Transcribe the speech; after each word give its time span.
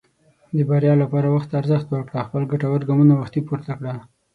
د 0.55 0.57
بریا 0.69 0.93
لپاره 1.03 1.27
وخت 1.35 1.47
ته 1.49 1.55
ارزښت 1.61 1.87
ورکړه، 1.89 2.17
او 2.19 2.27
خپل 2.27 2.43
ګټور 2.51 2.81
ګامونه 2.89 3.13
وختي 3.15 3.41
پورته 3.47 3.71
کړه. 3.79 3.93